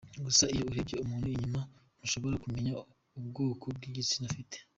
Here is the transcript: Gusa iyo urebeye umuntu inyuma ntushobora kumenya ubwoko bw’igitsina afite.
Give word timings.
Gusa 0.25 0.43
iyo 0.53 0.63
urebeye 0.69 1.01
umuntu 1.03 1.27
inyuma 1.35 1.61
ntushobora 1.97 2.35
kumenya 2.43 2.71
ubwoko 3.19 3.65
bw’igitsina 3.75 4.25
afite. 4.31 4.55